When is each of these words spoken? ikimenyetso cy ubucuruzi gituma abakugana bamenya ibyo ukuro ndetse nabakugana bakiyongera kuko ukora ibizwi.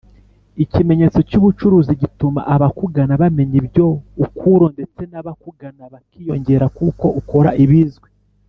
ikimenyetso 0.63 1.19
cy 1.29 1.35
ubucuruzi 1.39 1.91
gituma 2.01 2.39
abakugana 2.55 3.13
bamenya 3.21 3.55
ibyo 3.61 3.87
ukuro 4.25 4.65
ndetse 4.75 5.01
nabakugana 5.11 5.83
bakiyongera 5.93 6.65
kuko 6.77 7.05
ukora 7.21 7.49
ibizwi. 7.63 8.09